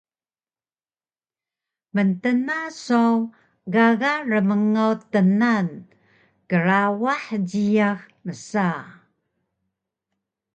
Mtna 1.95 2.59
saw 2.85 3.15
gaga 3.73 4.13
rmngaw 4.29 4.93
tnan 5.11 5.67
“Krawah 6.49 7.25
jiyax” 7.49 7.99
msa 8.25 8.67